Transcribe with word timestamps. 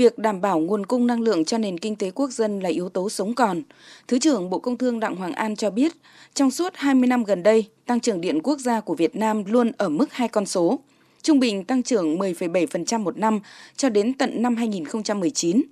việc 0.00 0.18
đảm 0.18 0.40
bảo 0.40 0.58
nguồn 0.58 0.86
cung 0.86 1.06
năng 1.06 1.20
lượng 1.20 1.44
cho 1.44 1.58
nền 1.58 1.78
kinh 1.78 1.96
tế 1.96 2.10
quốc 2.10 2.30
dân 2.30 2.60
là 2.60 2.68
yếu 2.68 2.88
tố 2.88 3.08
sống 3.08 3.34
còn. 3.34 3.62
Thứ 4.08 4.18
trưởng 4.18 4.50
Bộ 4.50 4.58
Công 4.58 4.78
Thương 4.78 5.00
Đặng 5.00 5.16
Hoàng 5.16 5.32
An 5.32 5.56
cho 5.56 5.70
biết, 5.70 5.92
trong 6.34 6.50
suốt 6.50 6.72
20 6.76 7.06
năm 7.06 7.24
gần 7.24 7.42
đây, 7.42 7.66
tăng 7.86 8.00
trưởng 8.00 8.20
điện 8.20 8.40
quốc 8.42 8.58
gia 8.58 8.80
của 8.80 8.94
Việt 8.94 9.16
Nam 9.16 9.44
luôn 9.46 9.72
ở 9.78 9.88
mức 9.88 10.12
hai 10.12 10.28
con 10.28 10.46
số, 10.46 10.78
trung 11.22 11.40
bình 11.40 11.64
tăng 11.64 11.82
trưởng 11.82 12.18
10,7% 12.18 13.00
một 13.00 13.18
năm 13.18 13.40
cho 13.76 13.88
đến 13.88 14.12
tận 14.12 14.42
năm 14.42 14.56
2019. 14.56 15.62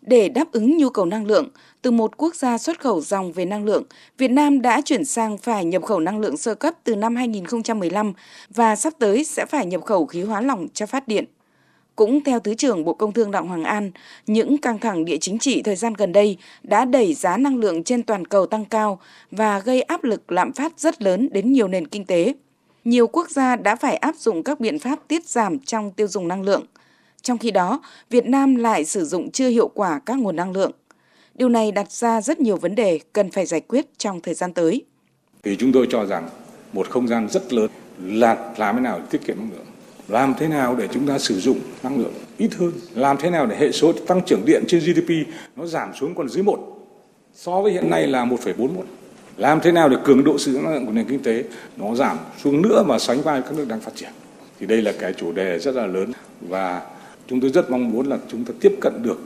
Để 0.00 0.28
đáp 0.28 0.52
ứng 0.52 0.78
nhu 0.78 0.90
cầu 0.90 1.04
năng 1.04 1.26
lượng, 1.26 1.48
từ 1.82 1.90
một 1.90 2.16
quốc 2.16 2.34
gia 2.34 2.58
xuất 2.58 2.80
khẩu 2.80 3.00
dòng 3.00 3.32
về 3.32 3.44
năng 3.44 3.64
lượng, 3.64 3.82
Việt 4.18 4.30
Nam 4.30 4.62
đã 4.62 4.80
chuyển 4.80 5.04
sang 5.04 5.38
phải 5.38 5.64
nhập 5.64 5.82
khẩu 5.82 6.00
năng 6.00 6.18
lượng 6.20 6.36
sơ 6.36 6.54
cấp 6.54 6.74
từ 6.84 6.94
năm 6.94 7.16
2015 7.16 8.12
và 8.50 8.76
sắp 8.76 8.92
tới 8.98 9.24
sẽ 9.24 9.46
phải 9.46 9.66
nhập 9.66 9.84
khẩu 9.84 10.06
khí 10.06 10.22
hóa 10.22 10.40
lỏng 10.40 10.66
cho 10.74 10.86
phát 10.86 11.08
điện. 11.08 11.24
Cũng 11.96 12.24
theo 12.24 12.40
Thứ 12.40 12.54
trưởng 12.54 12.84
Bộ 12.84 12.94
Công 12.94 13.12
Thương 13.12 13.30
Đặng 13.30 13.48
Hoàng 13.48 13.64
An, 13.64 13.90
những 14.26 14.58
căng 14.58 14.78
thẳng 14.78 15.04
địa 15.04 15.16
chính 15.20 15.38
trị 15.38 15.62
thời 15.62 15.76
gian 15.76 15.94
gần 15.94 16.12
đây 16.12 16.36
đã 16.62 16.84
đẩy 16.84 17.14
giá 17.14 17.36
năng 17.36 17.56
lượng 17.56 17.84
trên 17.84 18.02
toàn 18.02 18.26
cầu 18.26 18.46
tăng 18.46 18.64
cao 18.64 19.00
và 19.30 19.58
gây 19.58 19.82
áp 19.82 20.04
lực 20.04 20.32
lạm 20.32 20.52
phát 20.52 20.80
rất 20.80 21.02
lớn 21.02 21.28
đến 21.32 21.52
nhiều 21.52 21.68
nền 21.68 21.86
kinh 21.86 22.04
tế. 22.04 22.34
Nhiều 22.84 23.06
quốc 23.06 23.30
gia 23.30 23.56
đã 23.56 23.76
phải 23.76 23.96
áp 23.96 24.16
dụng 24.16 24.42
các 24.42 24.60
biện 24.60 24.78
pháp 24.78 24.98
tiết 25.08 25.24
giảm 25.28 25.58
trong 25.58 25.90
tiêu 25.90 26.08
dùng 26.08 26.28
năng 26.28 26.42
lượng. 26.42 26.66
Trong 27.22 27.38
khi 27.38 27.50
đó, 27.50 27.80
Việt 28.10 28.26
Nam 28.26 28.56
lại 28.56 28.84
sử 28.84 29.04
dụng 29.04 29.30
chưa 29.30 29.48
hiệu 29.48 29.68
quả 29.68 30.00
các 30.06 30.18
nguồn 30.18 30.36
năng 30.36 30.52
lượng. 30.52 30.72
Điều 31.34 31.48
này 31.48 31.72
đặt 31.72 31.92
ra 31.92 32.20
rất 32.20 32.40
nhiều 32.40 32.56
vấn 32.56 32.74
đề 32.74 33.00
cần 33.12 33.30
phải 33.30 33.46
giải 33.46 33.60
quyết 33.60 33.98
trong 33.98 34.20
thời 34.20 34.34
gian 34.34 34.52
tới. 34.52 34.84
Thì 35.42 35.56
chúng 35.56 35.72
tôi 35.72 35.86
cho 35.90 36.06
rằng 36.06 36.28
một 36.72 36.90
không 36.90 37.08
gian 37.08 37.28
rất 37.28 37.52
lớn 37.52 37.70
là 38.02 38.52
làm 38.56 38.74
thế 38.74 38.80
nào 38.80 39.00
tiết 39.10 39.26
kiệm 39.26 39.36
năng 39.36 39.50
lượng 39.50 39.66
làm 40.08 40.34
thế 40.38 40.48
nào 40.48 40.76
để 40.76 40.88
chúng 40.92 41.06
ta 41.06 41.18
sử 41.18 41.40
dụng 41.40 41.58
năng 41.82 41.98
lượng 41.98 42.12
ít 42.38 42.54
hơn? 42.54 42.72
Làm 42.94 43.16
thế 43.20 43.30
nào 43.30 43.46
để 43.46 43.56
hệ 43.56 43.72
số 43.72 43.92
tăng 43.92 44.20
trưởng 44.26 44.44
điện 44.46 44.64
trên 44.68 44.80
GDP 44.80 45.10
nó 45.56 45.66
giảm 45.66 45.90
xuống 46.00 46.14
còn 46.14 46.28
dưới 46.28 46.42
một? 46.42 46.58
So 47.34 47.60
với 47.62 47.72
hiện 47.72 47.90
nay 47.90 48.06
là 48.06 48.24
1,41 48.24 48.68
làm 49.36 49.60
thế 49.60 49.72
nào 49.72 49.88
để 49.88 49.96
cường 50.04 50.24
độ 50.24 50.38
sử 50.38 50.52
dụng 50.52 50.64
năng 50.64 50.74
lượng 50.74 50.86
của 50.86 50.92
nền 50.92 51.08
kinh 51.08 51.22
tế 51.22 51.44
nó 51.76 51.94
giảm 51.94 52.18
xuống 52.42 52.62
nữa 52.62 52.84
và 52.86 52.98
sánh 52.98 53.22
vai 53.22 53.42
các 53.42 53.54
nước 53.54 53.64
đang 53.68 53.80
phát 53.80 53.94
triển? 53.94 54.10
Thì 54.60 54.66
đây 54.66 54.82
là 54.82 54.92
cái 54.98 55.12
chủ 55.12 55.32
đề 55.32 55.58
rất 55.58 55.74
là 55.74 55.86
lớn 55.86 56.12
và 56.40 56.82
chúng 57.28 57.40
tôi 57.40 57.50
rất 57.50 57.70
mong 57.70 57.90
muốn 57.90 58.06
là 58.06 58.18
chúng 58.28 58.44
ta 58.44 58.54
tiếp 58.60 58.72
cận 58.80 59.02
được 59.02 59.18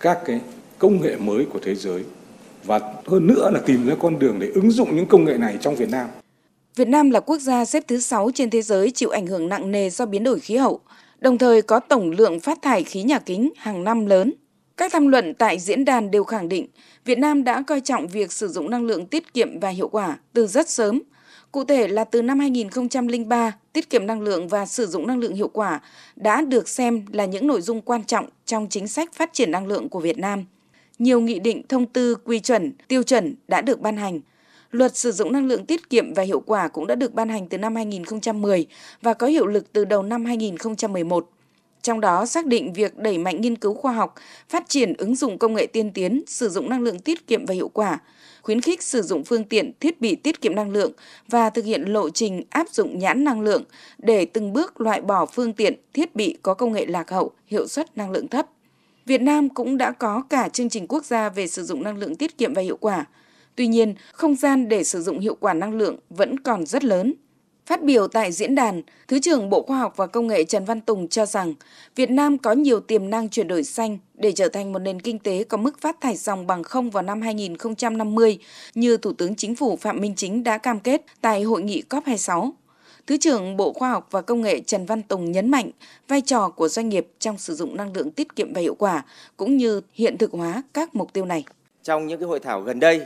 các 0.00 0.18
cái 0.24 0.40
công 0.78 1.00
nghệ 1.00 1.16
mới 1.16 1.44
của 1.44 1.58
thế 1.62 1.74
giới 1.74 2.02
và 2.64 2.80
hơn 3.06 3.26
nữa 3.26 3.50
là 3.52 3.60
tìm 3.66 3.88
ra 3.88 3.94
con 4.00 4.18
đường 4.18 4.38
để 4.38 4.48
ứng 4.54 4.70
dụng 4.70 4.96
những 4.96 5.06
công 5.06 5.24
nghệ 5.24 5.38
này 5.38 5.58
trong 5.60 5.76
Việt 5.76 5.90
Nam. 5.90 6.08
Việt 6.76 6.88
Nam 6.88 7.10
là 7.10 7.20
quốc 7.20 7.38
gia 7.38 7.64
xếp 7.64 7.84
thứ 7.88 8.00
6 8.00 8.30
trên 8.34 8.50
thế 8.50 8.62
giới 8.62 8.90
chịu 8.90 9.10
ảnh 9.10 9.26
hưởng 9.26 9.48
nặng 9.48 9.70
nề 9.70 9.90
do 9.90 10.06
biến 10.06 10.24
đổi 10.24 10.40
khí 10.40 10.56
hậu, 10.56 10.80
đồng 11.18 11.38
thời 11.38 11.62
có 11.62 11.80
tổng 11.80 12.10
lượng 12.10 12.40
phát 12.40 12.62
thải 12.62 12.84
khí 12.84 13.02
nhà 13.02 13.18
kính 13.18 13.50
hàng 13.56 13.84
năm 13.84 14.06
lớn. 14.06 14.32
Các 14.76 14.92
tham 14.92 15.08
luận 15.08 15.34
tại 15.34 15.58
diễn 15.58 15.84
đàn 15.84 16.10
đều 16.10 16.24
khẳng 16.24 16.48
định 16.48 16.66
Việt 17.04 17.18
Nam 17.18 17.44
đã 17.44 17.62
coi 17.66 17.80
trọng 17.80 18.06
việc 18.06 18.32
sử 18.32 18.48
dụng 18.48 18.70
năng 18.70 18.86
lượng 18.86 19.06
tiết 19.06 19.34
kiệm 19.34 19.60
và 19.60 19.68
hiệu 19.68 19.88
quả 19.88 20.18
từ 20.32 20.46
rất 20.46 20.68
sớm. 20.68 21.02
Cụ 21.52 21.64
thể 21.64 21.88
là 21.88 22.04
từ 22.04 22.22
năm 22.22 22.38
2003, 22.38 23.52
tiết 23.72 23.90
kiệm 23.90 24.06
năng 24.06 24.20
lượng 24.20 24.48
và 24.48 24.66
sử 24.66 24.86
dụng 24.86 25.06
năng 25.06 25.18
lượng 25.18 25.34
hiệu 25.34 25.48
quả 25.48 25.80
đã 26.16 26.42
được 26.42 26.68
xem 26.68 27.06
là 27.12 27.24
những 27.24 27.46
nội 27.46 27.60
dung 27.60 27.80
quan 27.80 28.04
trọng 28.04 28.26
trong 28.46 28.66
chính 28.70 28.88
sách 28.88 29.12
phát 29.12 29.32
triển 29.32 29.50
năng 29.50 29.66
lượng 29.66 29.88
của 29.88 30.00
Việt 30.00 30.18
Nam. 30.18 30.44
Nhiều 30.98 31.20
nghị 31.20 31.38
định, 31.38 31.62
thông 31.68 31.86
tư, 31.86 32.14
quy 32.24 32.40
chuẩn, 32.40 32.72
tiêu 32.88 33.02
chuẩn 33.02 33.34
đã 33.48 33.60
được 33.60 33.80
ban 33.80 33.96
hành– 33.96 34.20
Luật 34.72 34.96
sử 34.96 35.12
dụng 35.12 35.32
năng 35.32 35.46
lượng 35.46 35.66
tiết 35.66 35.90
kiệm 35.90 36.14
và 36.14 36.22
hiệu 36.22 36.40
quả 36.40 36.68
cũng 36.68 36.86
đã 36.86 36.94
được 36.94 37.14
ban 37.14 37.28
hành 37.28 37.48
từ 37.48 37.58
năm 37.58 37.76
2010 37.76 38.66
và 39.02 39.14
có 39.14 39.26
hiệu 39.26 39.46
lực 39.46 39.72
từ 39.72 39.84
đầu 39.84 40.02
năm 40.02 40.24
2011. 40.24 41.30
Trong 41.82 42.00
đó 42.00 42.26
xác 42.26 42.46
định 42.46 42.72
việc 42.72 42.96
đẩy 42.96 43.18
mạnh 43.18 43.40
nghiên 43.40 43.56
cứu 43.56 43.74
khoa 43.74 43.92
học, 43.92 44.14
phát 44.48 44.68
triển 44.68 44.94
ứng 44.98 45.16
dụng 45.16 45.38
công 45.38 45.54
nghệ 45.54 45.66
tiên 45.66 45.90
tiến, 45.92 46.22
sử 46.26 46.48
dụng 46.48 46.68
năng 46.70 46.82
lượng 46.82 46.98
tiết 46.98 47.26
kiệm 47.26 47.46
và 47.46 47.54
hiệu 47.54 47.68
quả, 47.68 47.98
khuyến 48.42 48.60
khích 48.60 48.82
sử 48.82 49.02
dụng 49.02 49.24
phương 49.24 49.44
tiện, 49.44 49.72
thiết 49.80 50.00
bị 50.00 50.14
tiết 50.14 50.40
kiệm 50.40 50.54
năng 50.54 50.70
lượng 50.70 50.92
và 51.28 51.50
thực 51.50 51.64
hiện 51.64 51.82
lộ 51.82 52.10
trình 52.10 52.42
áp 52.50 52.68
dụng 52.68 52.98
nhãn 52.98 53.24
năng 53.24 53.40
lượng 53.40 53.64
để 53.98 54.24
từng 54.24 54.52
bước 54.52 54.80
loại 54.80 55.00
bỏ 55.00 55.26
phương 55.26 55.52
tiện, 55.52 55.74
thiết 55.94 56.14
bị 56.14 56.36
có 56.42 56.54
công 56.54 56.72
nghệ 56.72 56.86
lạc 56.86 57.10
hậu, 57.10 57.30
hiệu 57.46 57.68
suất 57.68 57.96
năng 57.96 58.10
lượng 58.10 58.28
thấp. 58.28 58.46
Việt 59.06 59.22
Nam 59.22 59.48
cũng 59.48 59.78
đã 59.78 59.92
có 59.92 60.22
cả 60.30 60.48
chương 60.48 60.68
trình 60.68 60.86
quốc 60.86 61.04
gia 61.04 61.28
về 61.28 61.46
sử 61.46 61.64
dụng 61.64 61.82
năng 61.82 61.98
lượng 61.98 62.16
tiết 62.16 62.38
kiệm 62.38 62.54
và 62.54 62.62
hiệu 62.62 62.76
quả– 62.76 63.04
Tuy 63.56 63.66
nhiên, 63.66 63.94
không 64.12 64.34
gian 64.34 64.68
để 64.68 64.84
sử 64.84 65.02
dụng 65.02 65.20
hiệu 65.20 65.36
quả 65.40 65.54
năng 65.54 65.74
lượng 65.74 65.96
vẫn 66.10 66.40
còn 66.40 66.66
rất 66.66 66.84
lớn. 66.84 67.14
Phát 67.66 67.82
biểu 67.82 68.08
tại 68.08 68.32
diễn 68.32 68.54
đàn, 68.54 68.82
Thứ 69.08 69.18
trưởng 69.18 69.50
Bộ 69.50 69.62
Khoa 69.62 69.78
học 69.78 69.92
và 69.96 70.06
Công 70.06 70.26
nghệ 70.26 70.44
Trần 70.44 70.64
Văn 70.64 70.80
Tùng 70.80 71.08
cho 71.08 71.26
rằng 71.26 71.54
Việt 71.96 72.10
Nam 72.10 72.38
có 72.38 72.52
nhiều 72.52 72.80
tiềm 72.80 73.10
năng 73.10 73.28
chuyển 73.28 73.48
đổi 73.48 73.64
xanh 73.64 73.98
để 74.14 74.32
trở 74.32 74.48
thành 74.48 74.72
một 74.72 74.78
nền 74.78 75.00
kinh 75.00 75.18
tế 75.18 75.44
có 75.44 75.56
mức 75.56 75.80
phát 75.80 76.00
thải 76.00 76.16
dòng 76.16 76.46
bằng 76.46 76.62
không 76.62 76.90
vào 76.90 77.02
năm 77.02 77.20
2050 77.20 78.38
như 78.74 78.96
Thủ 78.96 79.12
tướng 79.12 79.34
Chính 79.34 79.56
phủ 79.56 79.76
Phạm 79.76 80.00
Minh 80.00 80.14
Chính 80.16 80.44
đã 80.44 80.58
cam 80.58 80.80
kết 80.80 81.02
tại 81.20 81.42
hội 81.42 81.62
nghị 81.62 81.82
COP26. 81.90 82.50
Thứ 83.06 83.16
trưởng 83.16 83.56
Bộ 83.56 83.72
Khoa 83.72 83.90
học 83.90 84.08
và 84.10 84.22
Công 84.22 84.42
nghệ 84.42 84.60
Trần 84.60 84.86
Văn 84.86 85.02
Tùng 85.02 85.32
nhấn 85.32 85.50
mạnh 85.50 85.70
vai 86.08 86.20
trò 86.20 86.48
của 86.48 86.68
doanh 86.68 86.88
nghiệp 86.88 87.06
trong 87.18 87.38
sử 87.38 87.54
dụng 87.54 87.76
năng 87.76 87.92
lượng 87.96 88.10
tiết 88.10 88.36
kiệm 88.36 88.52
và 88.52 88.60
hiệu 88.60 88.74
quả 88.74 89.04
cũng 89.36 89.56
như 89.56 89.80
hiện 89.92 90.18
thực 90.18 90.32
hóa 90.32 90.62
các 90.74 90.94
mục 90.94 91.12
tiêu 91.12 91.24
này. 91.24 91.44
Trong 91.82 92.06
những 92.06 92.20
cái 92.20 92.28
hội 92.28 92.40
thảo 92.40 92.60
gần 92.60 92.80
đây 92.80 93.00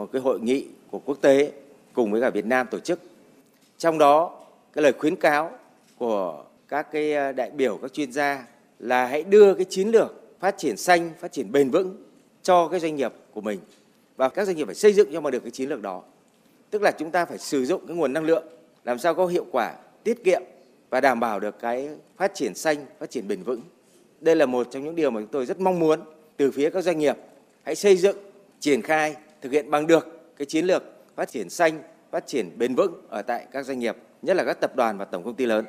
một 0.00 0.08
cái 0.12 0.22
hội 0.22 0.40
nghị 0.40 0.66
của 0.90 0.98
quốc 0.98 1.18
tế 1.20 1.52
cùng 1.92 2.12
với 2.12 2.20
cả 2.20 2.30
Việt 2.30 2.46
Nam 2.46 2.66
tổ 2.70 2.78
chức. 2.78 3.00
Trong 3.78 3.98
đó 3.98 4.40
cái 4.72 4.82
lời 4.82 4.92
khuyến 4.92 5.16
cáo 5.16 5.50
của 5.98 6.44
các 6.68 6.92
cái 6.92 7.12
ờ, 7.12 7.32
đại 7.32 7.50
biểu 7.50 7.78
các 7.82 7.92
chuyên 7.92 8.12
gia 8.12 8.46
là 8.78 9.06
hãy 9.06 9.22
đưa 9.22 9.54
cái 9.54 9.64
chiến 9.64 9.88
lược 9.88 10.38
phát 10.40 10.54
triển 10.58 10.76
xanh, 10.76 11.10
phát 11.20 11.32
triển 11.32 11.52
bền 11.52 11.70
vững 11.70 11.96
cho 12.42 12.68
cái 12.68 12.80
doanh 12.80 12.96
nghiệp 12.96 13.12
của 13.34 13.40
mình 13.40 13.60
và 14.16 14.28
các 14.28 14.44
doanh 14.44 14.56
nghiệp 14.56 14.64
phải 14.64 14.74
xây 14.74 14.92
dựng 14.92 15.12
cho 15.12 15.20
mà 15.20 15.30
được 15.30 15.40
cái 15.42 15.50
chiến 15.50 15.68
lược 15.68 15.82
đó. 15.82 16.02
Tức 16.70 16.82
là 16.82 16.92
chúng 16.98 17.10
ta 17.10 17.24
phải 17.24 17.38
sử 17.38 17.64
dụng 17.64 17.86
cái 17.86 17.96
nguồn 17.96 18.12
năng 18.12 18.24
lượng 18.24 18.44
làm 18.84 18.98
sao 18.98 19.14
có 19.14 19.26
hiệu 19.26 19.46
quả, 19.52 19.74
tiết 20.04 20.24
kiệm 20.24 20.42
và 20.90 21.00
đảm 21.00 21.20
bảo 21.20 21.40
được 21.40 21.58
cái 21.58 21.88
phát 22.16 22.34
triển 22.34 22.54
xanh, 22.54 22.86
phát 22.98 23.10
triển 23.10 23.28
bền 23.28 23.42
vững. 23.42 23.60
Đây 24.20 24.36
là 24.36 24.46
một 24.46 24.66
trong 24.70 24.84
những 24.84 24.96
điều 24.96 25.10
mà 25.10 25.20
chúng 25.20 25.30
tôi 25.30 25.46
rất 25.46 25.60
mong 25.60 25.78
muốn 25.78 26.00
từ 26.36 26.50
phía 26.50 26.70
các 26.70 26.84
doanh 26.84 26.98
nghiệp 26.98 27.16
hãy 27.62 27.74
xây 27.74 27.96
dựng, 27.96 28.16
triển 28.60 28.82
khai 28.82 29.16
thực 29.42 29.52
hiện 29.52 29.70
bằng 29.70 29.86
được 29.86 30.20
cái 30.36 30.46
chiến 30.46 30.64
lược 30.64 30.82
phát 31.16 31.28
triển 31.28 31.50
xanh, 31.50 31.82
phát 32.10 32.26
triển 32.26 32.58
bền 32.58 32.74
vững 32.74 33.06
ở 33.08 33.22
tại 33.22 33.46
các 33.52 33.66
doanh 33.66 33.78
nghiệp, 33.78 33.96
nhất 34.22 34.36
là 34.36 34.44
các 34.44 34.60
tập 34.60 34.76
đoàn 34.76 34.98
và 34.98 35.04
tổng 35.04 35.24
công 35.24 35.34
ty 35.34 35.46
lớn. 35.46 35.64